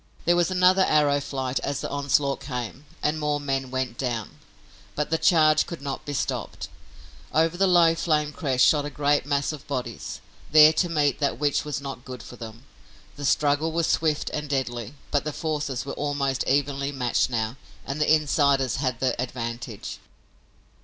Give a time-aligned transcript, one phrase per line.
[0.25, 4.39] There was another arrow flight as the onslaught came, and more men went down,
[4.95, 6.69] but the charge could not be stopped.
[7.31, 10.19] Over the low flame crests shot a great mass of bodies,
[10.51, 12.63] there to meet that which was not good for them.
[13.15, 18.01] The struggle was swift and deadly, but the forces were almost evenly matched now and
[18.01, 19.99] the insiders had the advantage.